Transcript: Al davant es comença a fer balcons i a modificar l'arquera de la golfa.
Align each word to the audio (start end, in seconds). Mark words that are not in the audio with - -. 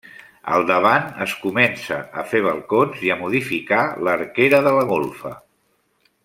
Al 0.53 0.63
davant 0.69 1.03
es 1.25 1.35
comença 1.41 1.99
a 2.21 2.25
fer 2.31 2.41
balcons 2.47 3.05
i 3.09 3.13
a 3.17 3.21
modificar 3.21 3.83
l'arquera 4.09 4.63
de 4.71 4.73
la 4.81 4.89
golfa. 4.95 5.37